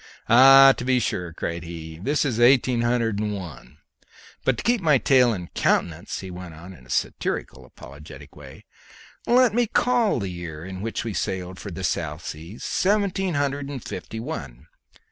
[0.27, 3.77] "Ah, to be sure!" cried he, "this is eighteen hundred and one;
[4.43, 8.65] but to keep my tale in countenance," he went on in a satirical apologetic way,
[9.27, 13.69] "let me call the year in which we sailed for the South Sea seventeen hundred
[13.69, 14.65] and fifty one.